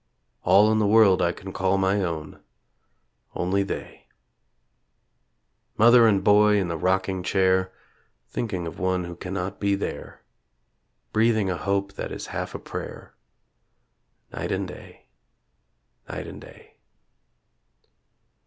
All 0.41 0.71
in 0.71 0.79
the 0.79 0.87
world 0.87 1.21
I 1.21 1.31
can 1.31 1.53
call 1.53 1.77
my 1.77 2.01
own, 2.01 2.41
Only 3.35 3.61
they. 3.61 4.07
Mother 5.77 6.07
and 6.07 6.23
boy 6.23 6.57
in 6.57 6.69
the 6.69 6.75
rocking 6.75 7.21
chair, 7.21 7.71
Thinking 8.27 8.65
of 8.65 8.79
one 8.79 9.03
who 9.03 9.15
cannot 9.15 9.59
be 9.59 9.75
there, 9.75 10.23
Breathing 11.13 11.51
a 11.51 11.55
hope 11.57 11.93
that 11.93 12.11
is 12.11 12.25
half 12.33 12.55
a 12.55 12.59
prayer; 12.59 13.13
Night 14.33 14.51
and 14.51 14.67
day, 14.67 15.05
night 16.09 16.25
and 16.25 16.41
day. 16.41 16.77